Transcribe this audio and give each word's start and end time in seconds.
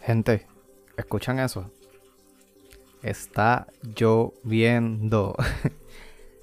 Gente, 0.00 0.46
¿escuchan 0.96 1.38
eso? 1.38 1.70
Está 3.02 3.66
lloviendo. 3.82 5.34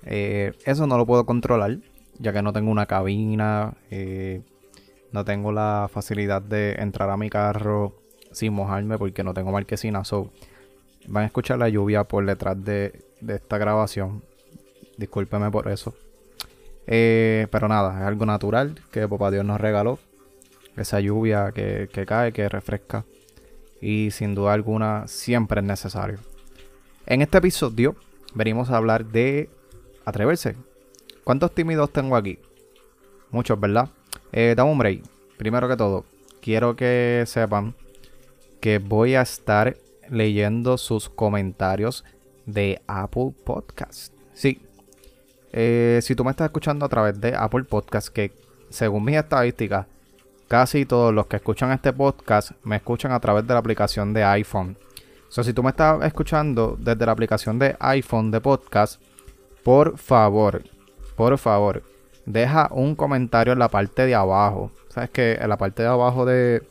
Eh, 0.05 0.52
eso 0.66 0.86
no 0.86 0.98
lo 0.98 1.05
puedo 1.05 1.26
controlar, 1.26 1.78
ya 2.20 2.34
que 2.34 2.42
no 2.42 2.52
tengo 2.52 2.70
una 2.70 2.88
cabina, 2.88 3.74
eh, 3.89 4.42
no 5.14 5.24
tengo 5.24 5.54
la 5.54 5.89
facilidad 5.89 6.42
de 6.42 6.74
entrar 6.74 7.10
a 7.10 7.16
mi 7.16 7.29
carro 7.29 7.93
sin 8.34 8.54
mojarme 8.54 8.97
porque 8.97 9.24
no 9.24 9.33
tengo 9.33 9.51
marquesina. 9.51 10.04
So, 10.04 10.32
van 11.07 11.24
a 11.24 11.28
escuchar 11.28 11.60
la 11.60 11.70
lluvia 11.70 12.04
por 12.04 12.25
detrás 12.25 12.61
de, 12.64 13.01
esta 13.28 13.57
grabación. 13.57 14.24
Discúlpeme 14.97 15.50
por 15.51 15.70
eso. 15.70 15.93
Eh, 16.86 17.47
pero 17.51 17.68
nada, 17.68 18.01
es 18.01 18.06
algo 18.06 18.25
natural 18.25 18.75
que 18.92 19.07
Papá 19.07 19.32
Dios 19.32 19.46
nos 19.46 19.61
regaló. 19.61 20.00
Esa 20.76 21.00
lluvia 21.00 21.52
que, 21.54 21.89
que 21.92 22.06
cae, 22.06 22.32
que 22.32 22.50
refresca. 22.50 23.06
Y 23.82 24.11
sin 24.11 24.34
duda 24.36 24.54
alguna 24.54 25.07
siempre 25.07 25.61
es 25.61 25.66
necesario. 25.66 26.20
En 27.06 27.21
este 27.21 27.38
episodio 27.38 27.96
venimos 28.34 28.70
a 28.70 28.78
hablar 28.78 29.06
de 29.06 29.50
atreverse. 30.06 30.56
¿Cuántos 31.24 31.54
tímidos 31.54 31.92
tengo 31.92 32.16
aquí? 32.16 32.39
Muchos, 33.31 33.59
¿verdad? 33.59 33.89
Eh, 34.31 34.53
dame 34.56 34.72
un 34.72 34.78
break. 34.78 35.03
Primero 35.38 35.67
que 35.67 35.78
todo, 35.78 36.06
quiero 36.42 36.75
que 36.75 37.23
sepan 37.25 37.75
que 38.59 38.78
voy 38.78 39.16
a 39.16 39.22
estar 39.22 39.78
leyendo 40.09 40.78
sus 40.78 41.09
comentarios 41.09 42.03
de 42.45 42.81
Apple 42.88 43.33
Podcast. 43.44 44.14
Sí. 44.33 44.61
Eh, 45.52 46.00
si 46.02 46.16
tú 46.16 46.23
me 46.23 46.31
estás 46.31 46.45
escuchando 46.45 46.86
a 46.86 46.89
través 46.89 47.19
de 47.19 47.36
Apple 47.36 47.64
Podcast, 47.64 48.08
que 48.09 48.31
según 48.69 49.05
mis 49.05 49.17
estadísticas, 49.17 49.88
casi 50.53 50.86
todos 50.86 51.12
los 51.12 51.25
que 51.25 51.38
escuchan 51.38 51.72
este 51.72 51.92
podcast 51.94 52.52
me 52.64 52.75
escuchan 52.75 53.11
a 53.11 53.19
través 53.19 53.47
de 53.47 53.55
la 53.55 53.59
aplicación 53.59 54.14
de 54.14 54.23
iPhone. 54.23 54.77
O 55.27 55.31
sea, 55.31 55.44
si 55.44 55.52
tú 55.52 55.64
me 55.64 55.72
estás 55.72 56.05
escuchando 56.05 56.77
desde 56.80 57.08
la 57.08 57.11
aplicación 57.11 57.58
de 57.58 57.75
iPhone 57.80 58.30
de 58.30 58.39
podcast, 58.39 59.02
por 59.64 59.97
favor, 59.97 60.61
por 61.16 61.36
favor, 61.39 61.81
deja 62.27 62.69
un 62.69 62.94
comentario 62.94 63.53
en 63.53 63.58
la 63.58 63.67
parte 63.67 64.05
de 64.05 64.14
abajo. 64.14 64.69
Sabes 64.89 65.09
que 65.09 65.33
en 65.42 65.50
la 65.50 65.58
parte 65.58 65.81
de 65.81 65.89
abajo 65.89 66.23
de, 66.23 66.61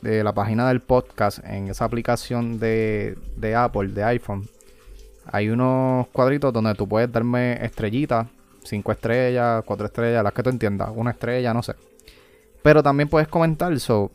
de 0.00 0.22
la 0.22 0.32
página 0.32 0.68
del 0.68 0.78
podcast, 0.78 1.44
en 1.44 1.70
esa 1.70 1.86
aplicación 1.86 2.60
de, 2.60 3.18
de 3.34 3.56
Apple, 3.56 3.88
de 3.88 4.04
iPhone, 4.04 4.48
hay 5.32 5.48
unos 5.48 6.06
cuadritos 6.12 6.52
donde 6.52 6.76
tú 6.76 6.86
puedes 6.86 7.10
darme 7.10 7.54
estrellitas, 7.54 8.28
cinco 8.62 8.92
estrellas, 8.92 9.64
cuatro 9.66 9.86
estrellas, 9.86 10.22
las 10.22 10.32
que 10.32 10.44
tú 10.44 10.50
entiendas, 10.50 10.90
una 10.94 11.10
estrella, 11.10 11.52
no 11.52 11.64
sé. 11.64 11.74
Pero 12.64 12.82
también 12.82 13.10
puedes 13.10 13.28
comentar, 13.28 13.78
so 13.78 14.10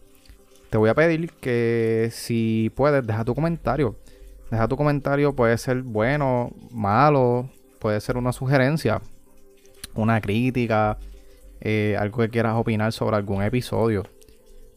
te 0.71 0.79
voy 0.79 0.89
a 0.89 0.95
pedir 0.95 1.31
que 1.33 2.09
si 2.11 2.71
puedes, 2.75 3.05
deja 3.05 3.23
tu 3.23 3.35
comentario. 3.35 3.95
Deja 4.49 4.67
tu 4.67 4.75
comentario, 4.75 5.35
puede 5.35 5.55
ser 5.59 5.83
bueno, 5.83 6.51
malo, 6.71 7.47
puede 7.77 8.01
ser 8.01 8.17
una 8.17 8.33
sugerencia, 8.33 9.03
una 9.93 10.19
crítica, 10.19 10.97
eh, 11.61 11.95
algo 11.99 12.23
que 12.23 12.29
quieras 12.29 12.55
opinar 12.55 12.91
sobre 12.91 13.17
algún 13.17 13.43
episodio. 13.43 14.07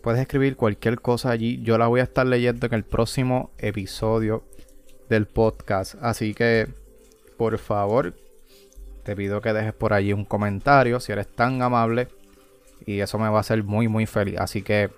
Puedes 0.02 0.20
escribir 0.20 0.54
cualquier 0.54 1.00
cosa 1.00 1.30
allí. 1.30 1.62
Yo 1.62 1.78
la 1.78 1.86
voy 1.86 2.00
a 2.00 2.02
estar 2.02 2.26
leyendo 2.26 2.66
en 2.66 2.74
el 2.74 2.84
próximo 2.84 3.52
episodio 3.56 4.44
del 5.08 5.24
podcast. 5.24 5.94
Así 6.02 6.34
que, 6.34 6.68
por 7.38 7.56
favor, 7.56 8.12
te 9.02 9.16
pido 9.16 9.40
que 9.40 9.54
dejes 9.54 9.72
por 9.72 9.94
allí 9.94 10.12
un 10.12 10.26
comentario 10.26 11.00
si 11.00 11.12
eres 11.12 11.26
tan 11.26 11.62
amable. 11.62 12.08
Y 12.86 13.00
eso 13.00 13.18
me 13.18 13.28
va 13.28 13.38
a 13.38 13.40
hacer 13.40 13.62
muy, 13.64 13.88
muy 13.88 14.06
feliz. 14.06 14.38
Así 14.38 14.62
que 14.62 14.90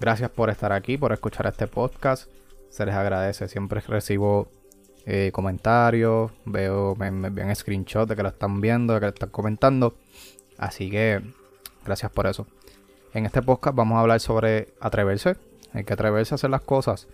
Gracias 0.00 0.28
por 0.30 0.50
estar 0.50 0.72
aquí, 0.72 0.98
por 0.98 1.12
escuchar 1.12 1.46
este 1.46 1.66
podcast. 1.66 2.28
Se 2.68 2.84
les 2.84 2.94
agradece. 2.94 3.48
Siempre 3.48 3.80
recibo 3.80 4.48
eh, 5.06 5.30
comentarios, 5.32 6.32
veo, 6.44 6.96
me, 6.96 7.10
me 7.10 7.28
envían 7.28 7.54
screenshots 7.54 8.08
de 8.08 8.16
que 8.16 8.22
lo 8.22 8.28
están 8.28 8.60
viendo, 8.60 8.94
de 8.94 9.00
que 9.00 9.06
lo 9.06 9.12
están 9.12 9.30
comentando. 9.30 9.94
Así 10.58 10.90
que 10.90 11.22
gracias 11.84 12.10
por 12.10 12.26
eso. 12.26 12.46
En 13.12 13.24
este 13.24 13.40
podcast 13.40 13.76
vamos 13.76 13.96
a 13.96 14.00
hablar 14.00 14.20
sobre 14.20 14.74
atreverse. 14.80 15.36
Hay 15.72 15.84
que 15.84 15.92
atreverse 15.92 16.34
a 16.34 16.36
hacer 16.36 16.50
las 16.50 16.62
cosas. 16.62 17.06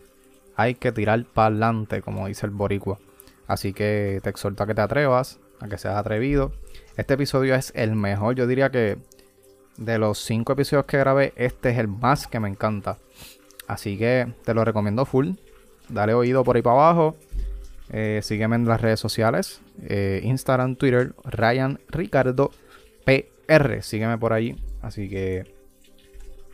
Hay 0.56 0.74
que 0.74 0.90
tirar 0.90 1.24
para 1.26 1.48
adelante, 1.48 2.00
como 2.00 2.26
dice 2.28 2.46
el 2.46 2.52
boricua. 2.52 2.98
Así 3.46 3.72
que 3.74 4.20
te 4.22 4.30
exhorto 4.30 4.62
a 4.62 4.66
que 4.66 4.74
te 4.74 4.80
atrevas, 4.80 5.38
a 5.60 5.68
que 5.68 5.76
seas 5.76 5.96
atrevido. 5.96 6.52
Este 6.96 7.14
episodio 7.14 7.54
es 7.54 7.72
el 7.74 7.94
mejor, 7.94 8.36
yo 8.36 8.46
diría 8.46 8.70
que 8.70 8.98
de 9.80 9.98
los 9.98 10.18
cinco 10.18 10.52
episodios 10.52 10.84
que 10.84 10.98
grabé, 10.98 11.32
este 11.36 11.70
es 11.70 11.78
el 11.78 11.88
más 11.88 12.26
que 12.26 12.38
me 12.38 12.48
encanta. 12.48 12.98
Así 13.66 13.98
que 13.98 14.32
te 14.44 14.54
lo 14.54 14.64
recomiendo 14.64 15.04
full. 15.06 15.30
Dale 15.88 16.14
oído 16.14 16.44
por 16.44 16.54
ahí 16.54 16.62
para 16.62 16.76
abajo. 16.76 17.16
Eh, 17.90 18.20
sígueme 18.22 18.56
en 18.56 18.66
las 18.66 18.80
redes 18.80 19.00
sociales. 19.00 19.60
Eh, 19.82 20.20
Instagram, 20.22 20.76
Twitter, 20.76 21.14
Ryan 21.24 21.80
Ricardo 21.88 22.50
PR. 23.04 23.82
Sígueme 23.82 24.18
por 24.18 24.32
ahí. 24.32 24.56
Así 24.82 25.08
que 25.08 25.52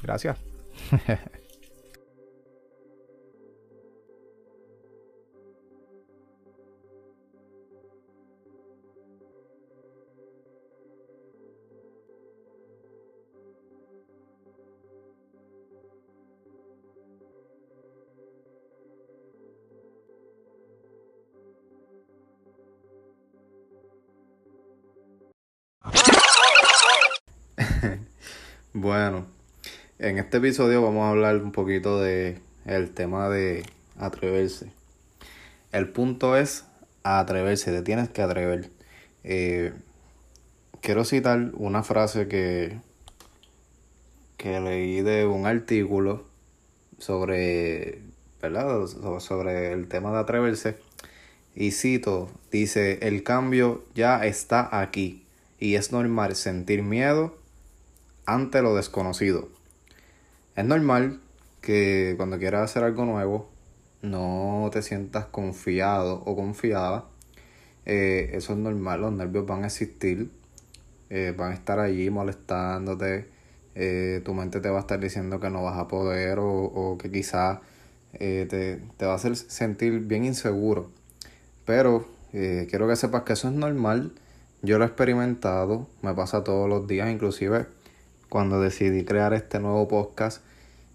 gracias. 0.03 0.39
Bueno, 28.73 29.27
en 29.99 30.19
este 30.19 30.37
episodio 30.37 30.83
vamos 30.83 31.05
a 31.05 31.11
hablar 31.11 31.37
un 31.37 31.51
poquito 31.51 31.99
de 31.99 32.39
el 32.67 32.91
tema 32.91 33.31
de 33.31 33.65
atreverse. 33.99 34.71
El 35.73 35.89
punto 35.89 36.37
es 36.37 36.65
atreverse, 37.03 37.73
te 37.73 37.83
tienes 37.83 38.11
que 38.11 38.23
atrever. 38.23 38.71
Eh, 39.25 39.73
quiero 40.83 41.05
citar 41.05 41.53
una 41.55 41.83
frase 41.83 42.29
que, 42.29 42.79
que 44.37 44.61
leí 44.61 45.01
de 45.01 45.27
un 45.27 45.47
artículo 45.47 46.25
sobre, 46.99 48.03
¿verdad? 48.43 48.87
sobre 49.21 49.73
el 49.73 49.89
tema 49.89 50.13
de 50.13 50.19
atreverse. 50.19 50.77
Y 51.57 51.71
cito, 51.71 52.29
dice, 52.53 52.99
el 53.01 53.23
cambio 53.23 53.83
ya 53.95 54.27
está 54.27 54.79
aquí 54.79 55.25
y 55.59 55.77
es 55.77 55.91
normal 55.91 56.37
sentir 56.37 56.83
miedo 56.83 57.39
ante 58.27 58.61
lo 58.61 58.77
desconocido. 58.77 59.49
Es 60.55 60.67
normal 60.67 61.19
que 61.63 62.13
cuando 62.19 62.39
quieras 62.39 62.71
hacer 62.71 62.85
algo 62.85 63.07
nuevo 63.07 63.49
no 64.03 64.69
te 64.71 64.83
sientas 64.83 65.25
confiado 65.27 66.23
o 66.27 66.37
confiada. 66.37 67.07
Eh, 67.87 68.33
eso 68.35 68.53
es 68.53 68.59
normal, 68.59 69.01
los 69.01 69.13
nervios 69.13 69.47
van 69.47 69.65
a 69.65 69.69
existir, 69.69 70.31
eh, 71.09 71.35
van 71.35 71.53
a 71.53 71.55
estar 71.55 71.79
allí 71.81 72.11
molestándote. 72.11 73.29
Eh, 73.75 74.21
tu 74.27 74.35
mente 74.35 74.61
te 74.61 74.69
va 74.69 74.77
a 74.77 74.81
estar 74.81 75.01
diciendo 75.01 75.41
que 75.41 75.49
no 75.49 75.63
vas 75.63 75.79
a 75.79 75.89
poder 75.89 76.39
o, 76.39 76.99
que 77.01 77.11
quizás 77.11 77.61
te, 78.13 78.47
te, 78.47 79.07
va 79.07 79.13
a 79.13 79.17
hacer 79.17 79.37
sentir 79.37 80.01
bien 80.01 80.25
inseguro. 80.27 80.91
Pero 81.67 82.07
quiero 82.31 82.89
que 82.89 82.97
sepas 82.97 83.23
que 83.25 83.35
eso 83.35 83.49
es 83.49 83.55
normal. 83.55 84.13
Yo 84.63 84.79
lo 84.79 84.85
he 84.85 84.87
experimentado, 84.87 85.87
me 86.03 86.15
pasa 86.15 86.45
todos 86.45 86.69
los 86.69 86.87
días, 86.87 87.11
inclusive 87.11 87.67
cuando 88.29 88.61
decidí 88.61 89.05
crear 89.05 89.33
este 89.35 89.61
nuevo 89.61 89.87
podcast, 89.89 90.43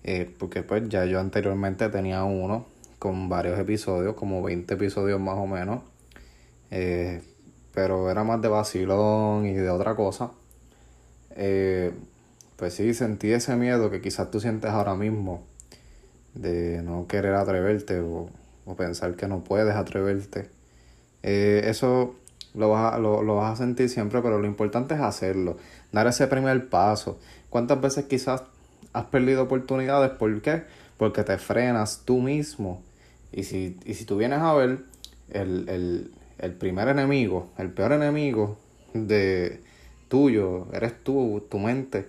eh, 0.04 0.34
porque 0.38 0.64
pues 0.64 0.88
ya 0.90 1.06
yo 1.06 1.20
anteriormente 1.20 1.88
tenía 1.90 2.24
uno 2.24 2.66
con 3.00 3.30
varios 3.30 3.58
episodios, 3.60 4.16
como 4.16 4.44
20 4.44 4.74
episodios 4.74 5.20
más 5.20 5.38
o 5.38 5.48
menos, 5.48 5.82
eh, 6.70 7.22
pero 7.74 8.10
era 8.12 8.24
más 8.24 8.42
de 8.42 8.48
vacilón 8.48 9.46
y 9.46 9.54
de 9.54 9.70
otra 9.70 9.96
cosa. 9.96 10.32
Eh, 11.32 11.92
pues 12.58 12.74
sí, 12.76 12.94
sentí 12.94 13.32
ese 13.32 13.56
miedo 13.56 13.90
que 13.90 14.02
quizás 14.02 14.30
tú 14.30 14.40
sientes 14.40 14.70
ahora 14.72 14.96
mismo 14.96 15.44
de 16.36 16.82
no 16.84 17.08
querer 17.08 17.34
atreverte 17.36 18.02
o, 18.02 18.30
pensar 18.78 19.16
que 19.16 19.28
no 19.28 19.44
puedes 19.44 19.76
atreverte. 19.76 20.50
Eso 21.24 22.16
lo 22.54 22.70
vas, 22.70 22.94
a, 22.94 22.98
lo, 22.98 23.22
lo 23.22 23.36
vas 23.36 23.54
a 23.54 23.64
sentir 23.64 23.90
siempre, 23.90 24.22
pero 24.22 24.40
lo 24.40 24.48
importante 24.48 24.96
es 24.96 25.02
hacerlo 25.02 25.58
dar 25.92 26.08
ese 26.08 26.28
primer 26.28 26.70
paso. 26.70 27.20
¿Cuántas 27.50 27.82
veces 27.82 28.06
quizás 28.06 28.44
has 28.94 29.06
perdido 29.06 29.44
oportunidades? 29.44 30.12
¿Por 30.12 30.42
qué? 30.42 30.64
Porque 30.98 31.24
te 31.24 31.38
frenas 31.38 32.04
tú 32.06 32.20
mismo. 32.20 32.82
Y 33.32 33.44
si, 33.44 33.78
y 33.86 33.94
si 33.94 34.06
tú 34.06 34.18
vienes 34.18 34.40
a 34.40 34.54
ver, 34.54 34.80
el, 35.30 36.12
primer 36.60 36.88
enemigo, 36.90 37.50
el 37.58 37.70
peor 37.70 37.94
enemigo 37.94 38.58
de 38.94 39.62
tuyo, 40.08 40.68
eres 40.74 41.02
tú, 41.04 41.46
tu 41.50 41.60
mente, 41.60 42.08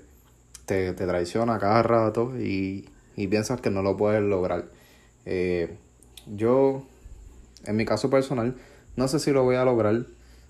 te, 0.66 0.92
te 0.92 1.06
traiciona 1.06 1.58
cada 1.58 1.82
rato 1.82 2.32
y, 2.38 2.88
y 3.16 3.26
piensas 3.28 3.60
que 3.60 3.70
no 3.70 3.82
lo 3.82 3.96
puedes 3.96 4.22
lograr. 4.22 4.66
Eh, 5.26 5.76
yo, 6.26 6.84
en 7.64 7.76
mi 7.76 7.84
caso 7.84 8.10
personal, 8.10 8.56
no 8.96 9.08
sé 9.08 9.18
si 9.18 9.32
lo 9.32 9.44
voy 9.44 9.56
a 9.56 9.64
lograr, 9.64 10.06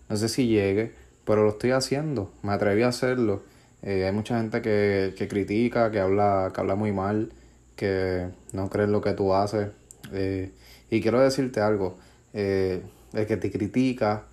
no 0.08 0.16
sé 0.16 0.28
si 0.28 0.46
llegue, 0.46 0.92
pero 1.24 1.44
lo 1.44 1.50
estoy 1.50 1.70
haciendo, 1.70 2.32
me 2.42 2.52
atreví 2.52 2.82
a 2.82 2.88
hacerlo. 2.88 3.42
Eh, 3.82 4.04
hay 4.06 4.12
mucha 4.12 4.38
gente 4.38 4.62
que, 4.62 5.14
que, 5.16 5.28
critica, 5.28 5.90
que 5.90 6.00
habla, 6.00 6.50
que 6.54 6.60
habla 6.60 6.74
muy 6.74 6.92
mal, 6.92 7.32
que 7.76 8.28
no 8.52 8.70
cree 8.70 8.86
en 8.86 8.92
lo 8.92 9.00
que 9.00 9.12
tú 9.12 9.34
haces. 9.34 9.68
Eh, 10.12 10.50
y 10.90 11.00
quiero 11.00 11.20
decirte 11.20 11.60
algo, 11.60 11.96
el 12.32 12.82
que 13.12 13.36
te 13.36 13.50
critica, 13.50 14.24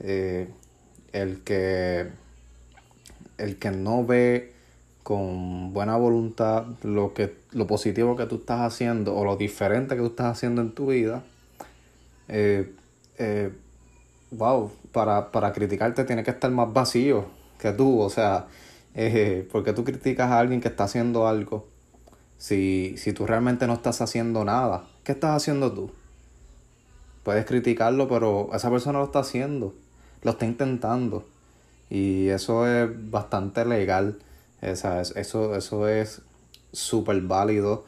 el 0.00 1.42
que 1.44 2.08
el 3.38 3.56
que 3.56 3.70
no 3.70 4.04
ve 4.04 4.52
con 5.02 5.72
buena 5.72 5.96
voluntad 5.96 6.64
lo 6.82 7.12
que 7.14 7.34
lo 7.52 7.66
positivo 7.66 8.16
que 8.16 8.26
tú 8.26 8.36
estás 8.36 8.60
haciendo 8.60 9.14
o 9.14 9.24
lo 9.24 9.36
diferente 9.36 9.94
que 9.94 10.00
tú 10.00 10.08
estás 10.08 10.36
haciendo 10.36 10.62
en 10.62 10.72
tu 10.72 10.86
vida 10.86 11.22
eh, 12.28 12.72
eh, 13.18 13.52
wow 14.30 14.70
para, 14.92 15.30
para 15.30 15.52
criticarte 15.52 16.04
tiene 16.04 16.22
que 16.22 16.30
estar 16.30 16.50
más 16.50 16.72
vacío 16.72 17.26
que 17.58 17.72
tú 17.72 18.00
o 18.00 18.10
sea 18.10 18.46
eh, 18.94 19.48
porque 19.50 19.72
tú 19.72 19.84
criticas 19.84 20.30
a 20.30 20.38
alguien 20.38 20.60
que 20.60 20.68
está 20.68 20.84
haciendo 20.84 21.26
algo 21.26 21.66
si, 22.38 22.94
si 22.96 23.12
tú 23.12 23.26
realmente 23.26 23.66
no 23.66 23.74
estás 23.74 24.00
haciendo 24.00 24.44
nada 24.44 24.84
¿qué 25.04 25.12
estás 25.12 25.36
haciendo 25.36 25.72
tú? 25.72 25.90
puedes 27.22 27.44
criticarlo 27.44 28.08
pero 28.08 28.50
esa 28.54 28.70
persona 28.70 28.98
lo 28.98 29.06
está 29.06 29.20
haciendo 29.20 29.74
lo 30.22 30.30
está 30.32 30.46
intentando 30.46 31.24
y 31.90 32.28
eso 32.28 32.66
es 32.66 32.90
bastante 33.10 33.64
legal. 33.64 34.18
Eso, 34.60 35.00
eso 35.00 35.88
es 35.88 36.22
súper 36.72 37.20
válido 37.20 37.84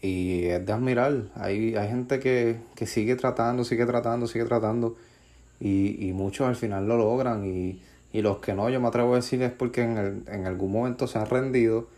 y 0.00 0.44
es 0.46 0.64
de 0.64 0.72
admirar. 0.72 1.24
Hay, 1.34 1.74
hay 1.74 1.88
gente 1.88 2.20
que, 2.20 2.56
que 2.74 2.86
sigue 2.86 3.16
tratando, 3.16 3.64
sigue 3.64 3.86
tratando, 3.86 4.26
sigue 4.26 4.44
tratando 4.44 4.96
y, 5.60 6.08
y 6.08 6.12
muchos 6.12 6.46
al 6.46 6.56
final 6.56 6.86
lo 6.86 6.96
logran 6.96 7.44
y, 7.44 7.82
y, 8.12 8.22
los 8.22 8.38
que 8.38 8.54
no, 8.54 8.70
yo 8.70 8.80
me 8.80 8.88
atrevo 8.88 9.12
a 9.14 9.16
decir 9.16 9.42
es 9.42 9.52
porque 9.52 9.82
en, 9.82 9.98
el, 9.98 10.22
en 10.28 10.46
algún 10.46 10.72
momento 10.72 11.06
se 11.06 11.18
han 11.18 11.26
rendido 11.26 11.88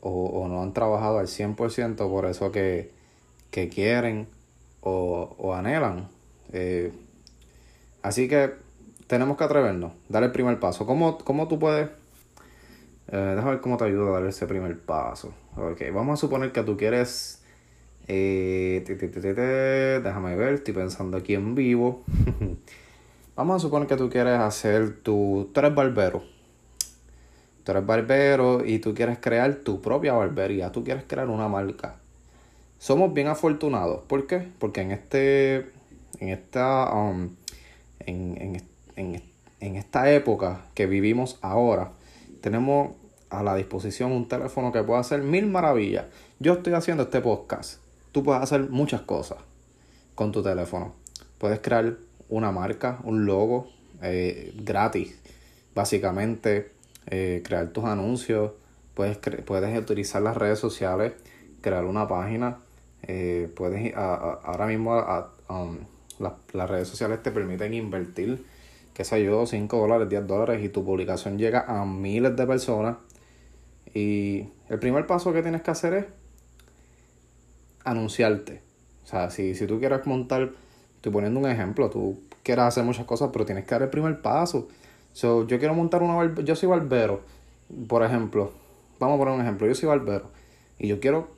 o, 0.00 0.26
o 0.26 0.48
no 0.48 0.62
han 0.62 0.72
trabajado 0.72 1.18
al 1.18 1.26
100% 1.26 1.96
por 1.96 2.26
eso 2.26 2.52
que, 2.52 2.90
que 3.50 3.68
quieren 3.68 4.28
o, 4.82 5.34
o 5.38 5.54
anhelan. 5.54 6.08
Eh, 6.52 6.92
así 8.02 8.28
que 8.28 8.52
tenemos 9.06 9.36
que 9.36 9.44
atrevernos, 9.44 9.92
dar 10.08 10.22
el 10.22 10.32
primer 10.32 10.60
paso. 10.60 10.86
¿Cómo, 10.86 11.18
cómo 11.18 11.48
tú 11.48 11.58
puedes? 11.58 11.88
Eh, 13.10 13.16
déjame 13.16 13.52
ver 13.52 13.60
cómo 13.60 13.76
te 13.76 13.84
ayuda 13.84 14.08
a 14.08 14.20
dar 14.20 14.26
ese 14.26 14.46
primer 14.46 14.78
paso. 14.78 15.32
Ok, 15.56 15.82
vamos 15.92 16.18
a 16.18 16.20
suponer 16.20 16.52
que 16.52 16.62
tú 16.62 16.76
quieres... 16.76 17.42
Eh, 18.06 18.82
déjame 20.02 20.36
ver, 20.36 20.54
estoy 20.54 20.74
pensando 20.74 21.16
aquí 21.16 21.34
en 21.34 21.54
vivo. 21.54 22.04
vamos 23.36 23.56
a 23.56 23.58
suponer 23.58 23.88
que 23.88 23.96
tú 23.96 24.10
quieres 24.10 24.38
hacer 24.38 24.98
tu... 25.02 25.50
Tú 25.52 25.60
eres 25.60 25.74
barbero. 25.74 26.22
Tú 27.64 27.72
eres 27.72 27.84
barbero 27.84 28.64
y 28.64 28.78
tú 28.78 28.94
quieres 28.94 29.18
crear 29.18 29.54
tu 29.56 29.80
propia 29.80 30.12
barbería. 30.14 30.72
Tú 30.72 30.84
quieres 30.84 31.04
crear 31.06 31.28
una 31.28 31.48
marca. 31.48 31.96
Somos 32.78 33.12
bien 33.12 33.28
afortunados. 33.28 34.02
¿Por 34.06 34.26
qué? 34.26 34.48
Porque 34.58 34.82
en 34.82 34.92
este... 34.92 35.70
En 36.20 36.28
esta... 36.28 36.92
Um, 36.94 37.30
en, 38.00 38.62
en, 38.96 39.22
en, 39.60 39.76
esta 39.76 40.10
época 40.10 40.62
que 40.74 40.86
vivimos 40.86 41.38
ahora, 41.42 41.92
tenemos 42.40 42.92
a 43.30 43.42
la 43.42 43.54
disposición 43.54 44.12
un 44.12 44.28
teléfono 44.28 44.72
que 44.72 44.82
puede 44.82 45.00
hacer 45.00 45.22
mil 45.22 45.46
maravillas. 45.46 46.06
Yo 46.38 46.54
estoy 46.54 46.72
haciendo 46.72 47.04
este 47.04 47.20
podcast. 47.20 47.80
Tú 48.12 48.22
puedes 48.22 48.42
hacer 48.42 48.70
muchas 48.70 49.02
cosas 49.02 49.38
con 50.14 50.32
tu 50.32 50.42
teléfono. 50.42 50.94
Puedes 51.38 51.60
crear 51.60 51.96
una 52.28 52.50
marca, 52.50 53.00
un 53.04 53.26
logo 53.26 53.68
eh, 54.02 54.54
gratis. 54.56 55.18
Básicamente, 55.74 56.72
eh, 57.06 57.42
crear 57.44 57.68
tus 57.68 57.84
anuncios. 57.84 58.52
Puedes, 58.94 59.18
puedes 59.44 59.78
utilizar 59.78 60.22
las 60.22 60.36
redes 60.36 60.58
sociales, 60.58 61.12
crear 61.60 61.84
una 61.84 62.08
página. 62.08 62.58
Eh, 63.02 63.48
puedes 63.54 63.94
ahora 63.94 64.66
mismo 64.66 65.00
um, 65.48 65.78
las 66.18 66.70
redes 66.70 66.88
sociales 66.88 67.22
te 67.22 67.30
permiten 67.30 67.74
invertir 67.74 68.44
qué 68.98 69.04
sé 69.04 69.22
yo, 69.22 69.46
5 69.46 69.76
dólares, 69.78 70.08
10 70.08 70.26
dólares 70.26 70.64
y 70.64 70.70
tu 70.70 70.84
publicación 70.84 71.38
llega 71.38 71.64
a 71.68 71.84
miles 71.84 72.34
de 72.34 72.44
personas. 72.48 72.96
Y 73.94 74.48
el 74.68 74.80
primer 74.80 75.06
paso 75.06 75.32
que 75.32 75.40
tienes 75.40 75.62
que 75.62 75.70
hacer 75.70 75.94
es 75.94 76.06
anunciarte. 77.84 78.60
O 79.04 79.06
sea, 79.06 79.30
si, 79.30 79.54
si 79.54 79.68
tú 79.68 79.78
quieres 79.78 80.04
montar, 80.04 80.50
estoy 80.96 81.12
poniendo 81.12 81.38
un 81.38 81.46
ejemplo, 81.46 81.88
tú 81.88 82.22
quieres 82.42 82.64
hacer 82.64 82.82
muchas 82.82 83.06
cosas, 83.06 83.30
pero 83.32 83.44
tienes 83.44 83.66
que 83.66 83.70
dar 83.70 83.82
el 83.82 83.88
primer 83.88 84.20
paso. 84.20 84.66
So, 85.12 85.46
yo 85.46 85.60
quiero 85.60 85.74
montar 85.74 86.02
una 86.02 86.34
yo 86.42 86.56
soy 86.56 86.68
barbero, 86.68 87.20
por 87.86 88.02
ejemplo, 88.02 88.50
vamos 88.98 89.14
a 89.14 89.18
poner 89.20 89.34
un 89.34 89.42
ejemplo, 89.42 89.68
yo 89.68 89.76
soy 89.76 89.88
barbero 89.88 90.32
y 90.76 90.88
yo 90.88 90.98
quiero 90.98 91.28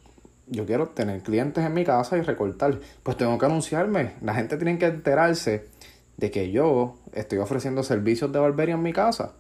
yo 0.47 0.65
quiero 0.65 0.89
tener 0.89 1.23
clientes 1.23 1.63
en 1.63 1.75
mi 1.75 1.85
casa 1.85 2.17
y 2.17 2.23
recortar, 2.23 2.81
pues 3.03 3.19
tengo 3.19 3.37
que 3.37 3.45
anunciarme. 3.45 4.15
La 4.23 4.35
gente 4.35 4.57
tiene 4.57 4.79
que 4.79 4.87
enterarse 4.87 5.69
de 6.17 6.31
que 6.31 6.51
yo 6.51 6.97
estoy 7.13 7.39
ofreciendo 7.39 7.83
servicios 7.83 8.33
de 8.33 8.39
barbería 8.39 8.75
en 8.75 8.83
mi 8.83 8.93
casa. 8.93 9.33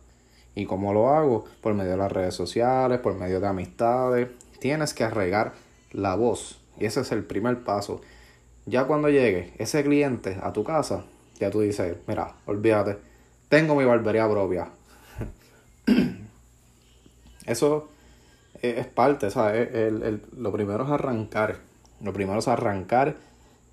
¿Y 0.54 0.66
cómo 0.66 0.92
lo 0.92 1.10
hago? 1.10 1.44
Por 1.60 1.74
medio 1.74 1.92
de 1.92 1.96
las 1.96 2.12
redes 2.12 2.34
sociales, 2.34 2.98
por 3.00 3.14
medio 3.14 3.40
de 3.40 3.46
amistades. 3.46 4.28
Tienes 4.58 4.94
que 4.94 5.08
regar 5.08 5.52
la 5.92 6.14
voz. 6.16 6.60
Y 6.78 6.86
ese 6.86 7.00
es 7.00 7.12
el 7.12 7.24
primer 7.24 7.62
paso. 7.62 8.00
Ya 8.66 8.84
cuando 8.84 9.08
llegue 9.08 9.52
ese 9.58 9.82
cliente 9.82 10.38
a 10.42 10.52
tu 10.52 10.64
casa, 10.64 11.04
ya 11.38 11.50
tú 11.50 11.60
dices, 11.60 11.96
mira, 12.06 12.34
olvídate, 12.46 12.98
tengo 13.48 13.74
mi 13.74 13.84
barbería 13.84 14.28
propia. 14.28 14.68
Eso 17.46 17.88
es 18.62 18.86
parte, 18.86 19.30
¿sabes? 19.30 19.74
El, 19.74 20.22
lo 20.36 20.52
primero 20.52 20.84
es 20.84 20.90
arrancar. 20.90 21.56
Lo 22.02 22.12
primero 22.12 22.38
es 22.38 22.48
arrancar 22.48 23.16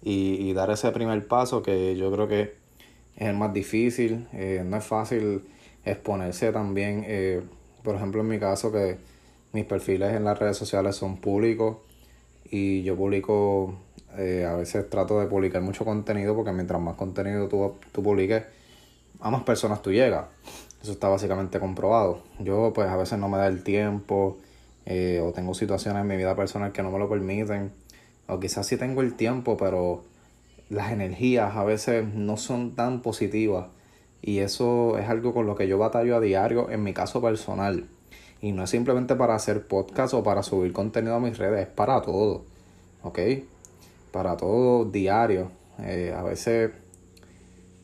y, 0.02 0.36
y 0.50 0.54
dar 0.54 0.72
ese 0.72 0.92
primer 0.92 1.28
paso 1.28 1.62
que 1.62 1.96
yo 1.96 2.12
creo 2.12 2.28
que 2.28 2.56
es 3.18 3.28
el 3.28 3.36
más 3.36 3.52
difícil, 3.52 4.28
eh, 4.32 4.64
no 4.64 4.78
es 4.78 4.86
fácil 4.86 5.44
exponerse 5.84 6.52
también, 6.52 7.04
eh, 7.08 7.42
por 7.84 7.96
ejemplo 7.96 8.22
en 8.22 8.28
mi 8.28 8.40
caso 8.40 8.72
que 8.72 8.98
mis 9.54 9.66
perfiles 9.66 10.14
en 10.14 10.24
las 10.24 10.38
redes 10.38 10.56
sociales 10.56 10.96
son 10.96 11.18
públicos 11.18 11.78
y 12.52 12.84
yo 12.84 12.96
publico, 12.96 13.76
eh, 14.18 14.46
a 14.48 14.56
veces 14.56 14.88
trato 14.90 15.20
de 15.20 15.26
publicar 15.26 15.62
mucho 15.64 15.84
contenido 15.84 16.36
porque 16.36 16.52
mientras 16.52 16.80
más 16.80 16.96
contenido 16.96 17.48
tú, 17.48 17.74
tú 17.92 18.04
publiques, 18.04 18.44
a 19.20 19.32
más 19.32 19.44
personas 19.44 19.82
tú 19.82 19.92
llegas. 19.92 20.26
Eso 20.82 20.92
está 20.92 21.08
básicamente 21.10 21.60
comprobado. 21.60 22.22
Yo 22.40 22.72
pues 22.74 22.88
a 22.88 22.96
veces 22.96 23.18
no 23.18 23.30
me 23.30 23.40
da 23.40 23.48
el 23.48 23.64
tiempo 23.64 24.38
o 25.22 25.32
tengo 25.34 25.54
situaciones 25.54 26.02
en 26.02 26.08
mi 26.08 26.16
vida 26.16 26.34
personal 26.36 26.72
que 26.72 26.82
no 26.82 26.92
me 26.92 27.00
lo 27.00 27.10
permiten 27.10 27.72
o 28.28 28.40
quizás 28.40 28.66
sí 28.68 28.78
tengo 28.78 29.02
el 29.02 29.16
tiempo 29.16 29.58
pero 29.58 30.04
las 30.70 30.92
energías 30.92 31.56
a 31.56 31.64
veces 31.64 32.06
no 32.14 32.38
son 32.38 32.76
tan 32.76 33.02
positivas 33.02 33.68
y 34.22 34.40
eso 34.40 34.98
es 34.98 35.08
algo 35.10 35.34
con 35.34 35.46
lo 35.46 35.56
que 35.56 35.68
yo 35.68 35.78
batallo 35.78 36.18
a 36.18 36.20
diario 36.20 36.70
en 36.70 36.84
mi 36.84 36.94
caso 36.94 37.22
personal. 37.22 37.88
Y 38.42 38.52
no 38.52 38.64
es 38.64 38.70
simplemente 38.70 39.16
para 39.16 39.36
hacer 39.36 39.68
podcast 39.68 40.14
o 40.14 40.24
para 40.24 40.44
subir 40.44 40.74
contenido 40.74 41.16
a 41.16 41.20
mis 41.20 41.38
redes, 41.38 41.68
es 41.68 41.74
para 41.74 42.02
todo. 42.02 42.44
¿Ok? 43.04 43.20
Para 44.12 44.38
todo 44.38 44.86
diario. 44.86 45.52
Eh, 45.80 46.14
a 46.16 46.24
veces 46.24 46.72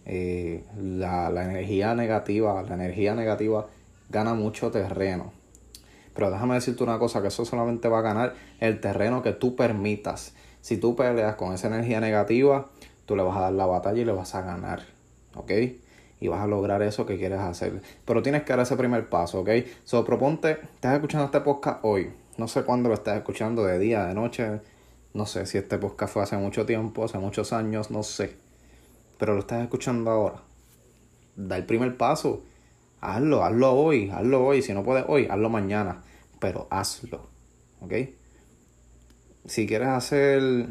eh, 0.05 0.63
la, 0.77 1.29
la 1.29 1.45
energía 1.45 1.95
negativa, 1.95 2.61
la 2.63 2.75
energía 2.75 3.15
negativa 3.15 3.67
gana 4.09 4.33
mucho 4.33 4.69
terreno. 4.69 5.31
Pero 6.13 6.29
déjame 6.29 6.55
decirte 6.55 6.83
una 6.83 6.99
cosa, 6.99 7.21
que 7.21 7.29
eso 7.29 7.45
solamente 7.45 7.87
va 7.87 7.99
a 7.99 8.03
ganar 8.03 8.35
el 8.59 8.79
terreno 8.79 9.23
que 9.23 9.33
tú 9.33 9.55
permitas. 9.55 10.33
Si 10.61 10.77
tú 10.77 10.95
peleas 10.95 11.35
con 11.35 11.53
esa 11.53 11.67
energía 11.67 11.99
negativa, 11.99 12.69
tú 13.05 13.15
le 13.15 13.23
vas 13.23 13.37
a 13.37 13.41
dar 13.41 13.53
la 13.53 13.65
batalla 13.65 14.01
y 14.01 14.05
le 14.05 14.11
vas 14.11 14.35
a 14.35 14.41
ganar, 14.41 14.83
¿ok? 15.35 15.51
Y 16.19 16.27
vas 16.27 16.41
a 16.41 16.47
lograr 16.47 16.81
eso 16.81 17.05
que 17.05 17.17
quieres 17.17 17.39
hacer. 17.39 17.81
Pero 18.05 18.21
tienes 18.21 18.43
que 18.43 18.53
dar 18.53 18.61
ese 18.61 18.77
primer 18.77 19.09
paso, 19.09 19.41
¿ok? 19.41 19.49
So, 19.83 20.05
proponte, 20.05 20.59
estás 20.75 20.95
escuchando 20.95 21.25
este 21.25 21.41
podcast 21.41 21.79
hoy. 21.83 22.11
No 22.37 22.47
sé 22.47 22.63
cuándo 22.63 22.89
lo 22.89 22.95
estás 22.95 23.17
escuchando, 23.17 23.65
de 23.65 23.77
día, 23.77 24.05
de 24.05 24.13
noche. 24.13 24.61
No 25.13 25.25
sé 25.25 25.45
si 25.45 25.57
este 25.57 25.77
podcast 25.77 26.13
fue 26.13 26.23
hace 26.23 26.37
mucho 26.37 26.65
tiempo, 26.65 27.03
hace 27.03 27.19
muchos 27.19 27.53
años, 27.53 27.91
no 27.91 28.03
sé. 28.03 28.35
Pero 29.17 29.33
lo 29.33 29.41
estás 29.41 29.61
escuchando 29.61 30.09
ahora. 30.09 30.41
Da 31.35 31.57
el 31.57 31.65
primer 31.65 31.97
paso. 31.97 32.43
Hazlo, 33.01 33.43
hazlo 33.43 33.73
hoy, 33.73 34.09
hazlo 34.09 34.45
hoy. 34.45 34.61
Si 34.61 34.73
no 34.73 34.83
puedes 34.83 35.05
hoy, 35.07 35.27
hazlo 35.29 35.49
mañana. 35.49 36.01
Pero 36.39 36.67
hazlo, 36.71 37.27
¿ok? 37.81 37.93
Si 39.45 39.67
quieres 39.67 39.89
hacer, 39.89 40.67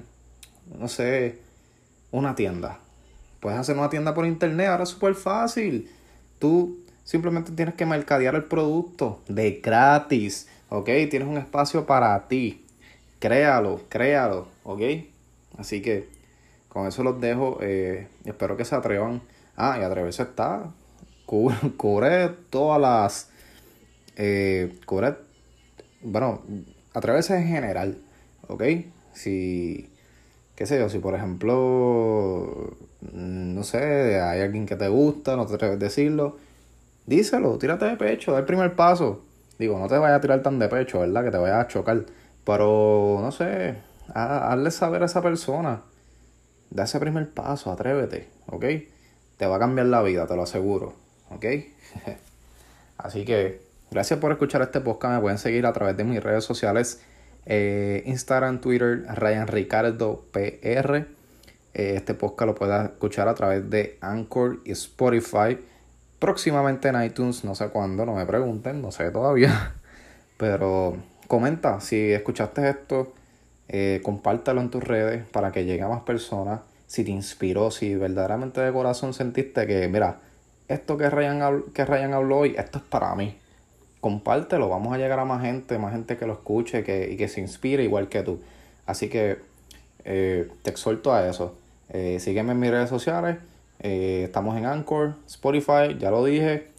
no 0.79 0.89
sé, 0.89 1.39
una 2.13 2.37
tienda. 2.37 2.79
Puedes 3.41 3.59
hacer 3.59 3.77
una 3.77 3.91
tienda 3.91 4.15
por 4.15 4.25
internet, 4.25 4.69
ahora 4.69 4.85
es 4.85 4.91
súper 4.91 5.17
fácil. 5.17 5.91
Tú 6.39 6.79
simplemente 7.03 7.51
tienes 7.51 7.75
que 7.75 7.85
mercadear 7.85 8.37
el 8.37 8.45
producto 8.45 9.21
de 9.27 9.61
gratis, 9.61 10.49
¿ok? 10.69 10.87
Tienes 11.11 11.27
un 11.27 11.39
espacio 11.39 11.85
para 11.85 12.29
ti. 12.29 12.65
créalo, 13.19 13.81
créalo, 13.89 14.47
¿ok? 14.65 14.83
Así 15.59 15.83
que 15.83 16.09
con 16.69 16.87
eso 16.87 17.03
los 17.03 17.21
dejo. 17.21 17.59
Eh, 17.61 18.09
espero 18.25 18.57
que 18.57 18.65
se 18.65 18.75
atrevan. 18.75 19.23
Ah, 19.57 19.77
y 19.79 19.83
atreverse 19.83 20.23
está. 20.23 20.73
Cubre, 21.27 22.29
todas 22.51 22.81
las. 22.81 23.31
Eh, 24.17 24.79
cubre. 24.87 25.17
Bueno, 26.01 26.43
atreverse 26.95 27.37
en 27.37 27.49
general, 27.49 27.99
¿ok? 28.49 28.63
Si. 29.13 29.92
¿Qué 30.55 30.67
sé 30.67 30.79
yo? 30.79 30.89
Si 30.89 30.99
por 30.99 31.15
ejemplo. 31.15 32.77
No 33.13 33.65
sé, 33.65 34.21
hay 34.21 34.41
alguien 34.41 34.67
que 34.67 34.77
te 34.77 34.89
gusta, 34.89 35.37
no 35.37 35.47
te 35.47 35.55
atreves 35.55 35.77
a 35.77 35.79
decirlo. 35.79 36.37
Díselo, 37.07 37.59
tírate 37.59 37.87
de 37.87 37.97
pecho, 37.97 38.33
da 38.33 38.39
el 38.39 38.45
primer 38.45 38.77
paso. 38.77 39.23
Digo, 39.59 39.79
no 39.79 39.89
te 39.89 39.99
vayas 39.99 40.19
a 40.19 40.21
tirar 40.21 40.43
tan 40.43 40.59
de 40.59 40.69
pecho, 40.69 41.01
¿verdad? 41.01 41.25
Que 41.25 41.31
te 41.31 41.39
vayas 41.39 41.65
a 41.65 41.69
chocar. 41.69 42.05
Pero, 42.45 43.19
no 43.21 43.33
sé, 43.33 43.77
hazle 44.15 44.71
saber 44.71 45.03
a 45.03 45.07
esa 45.07 45.23
persona. 45.23 45.83
Da 46.71 46.85
ese 46.85 46.99
primer 47.01 47.29
paso, 47.31 47.71
atrévete, 47.71 48.29
¿ok? 48.47 48.65
Te 49.37 49.47
va 49.47 49.57
a 49.57 49.59
cambiar 49.59 49.87
la 49.87 50.03
vida, 50.03 50.27
te 50.27 50.37
lo 50.37 50.43
aseguro, 50.43 50.95
¿ok? 51.31 51.45
Así 52.99 53.25
que, 53.25 53.61
gracias 53.91 54.19
por 54.19 54.33
escuchar 54.33 54.63
este 54.63 54.81
podcast. 54.81 55.15
Me 55.15 55.21
pueden 55.21 55.39
seguir 55.39 55.67
a 55.67 55.73
través 55.73 55.97
de 55.97 56.05
mis 56.05 56.23
redes 56.23 56.45
sociales. 56.45 57.03
Eh, 57.47 58.03
Instagram, 58.07 58.61
Twitter, 58.61 59.05
Ryan 59.15 59.47
Ricardo 59.47 60.25
PR. 60.33 61.07
Eh, 61.75 61.95
este 61.97 62.15
podcast 62.15 62.47
lo 62.47 62.55
puedes 62.55 62.85
escuchar 62.85 63.29
a 63.29 63.35
través 63.35 63.69
de 63.69 63.99
Anchor 64.01 64.61
y 64.65 64.73
Spotify. 64.73 65.59
Próximamente 66.19 66.89
en 66.89 67.03
iTunes, 67.03 67.45
no 67.45 67.55
sé 67.55 67.69
cuándo, 67.69 68.07
no 68.07 68.15
me 68.15 68.27
pregunten, 68.27 68.81
no 68.81 68.93
sé 68.93 69.11
todavía. 69.11 69.75
Pero 70.37 70.97
comenta 71.27 71.81
si 71.81 72.13
escuchaste 72.13 72.69
esto, 72.69 73.13
eh, 73.69 74.01
compártelo 74.05 74.61
en 74.61 74.71
tus 74.71 74.85
redes 74.85 75.25
para 75.27 75.51
que 75.51 75.65
llegue 75.65 75.83
a 75.83 75.89
más 75.89 76.03
personas. 76.03 76.61
Si 76.87 77.05
te 77.05 77.11
inspiró, 77.11 77.71
si 77.71 77.95
verdaderamente 77.95 78.61
de 78.61 78.73
corazón 78.73 79.15
sentiste 79.15 79.67
que, 79.67 79.89
mira, 79.89 80.21
esto 80.69 80.97
que 80.99 81.09
Ryan, 81.09 81.65
que 81.73 81.85
Ryan 81.85 82.13
habló 82.15 82.39
hoy, 82.39 82.55
esto 82.57 82.79
es 82.79 82.85
para 82.85 83.15
mí. 83.15 83.37
Compártelo, 84.03 84.69
vamos 84.69 84.93
a 84.93 84.99
llegar 84.99 85.21
a 85.21 85.25
más 85.25 85.43
gente, 85.43 85.79
más 85.79 85.93
gente 85.93 86.17
que 86.17 86.27
lo 86.27 86.33
escuche 86.33 86.83
que, 86.83 87.09
y 87.13 87.17
que 87.17 87.29
se 87.29 87.41
inspire 87.41 87.85
igual 87.85 88.09
que 88.09 88.25
tú. 88.25 88.41
Así 88.85 89.09
que 89.09 89.39
eh, 90.05 90.51
te 90.63 90.71
exhorto 90.71 91.15
a 91.15 91.29
eso. 91.29 91.55
Eh, 91.89 92.19
sígueme 92.19 92.51
en 92.51 92.59
mis 92.59 92.73
redes 92.73 92.91
sociales. 92.91 93.39
Eh, 93.79 94.23
estamos 94.25 94.59
en 94.59 94.67
Anchor, 94.67 95.15
Spotify, 95.29 95.97
ya 96.01 96.11
lo 96.11 96.25
dije. 96.25 96.73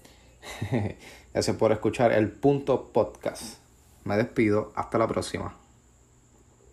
Gracias 1.34 1.56
por 1.56 1.72
escuchar 1.72 2.12
el 2.12 2.30
punto 2.30 2.89
podcast. 2.92 3.56
Me 4.03 4.18
despido, 4.18 4.74
hasta 4.75 4.98
la 4.98 5.08
próxima. 5.08 5.62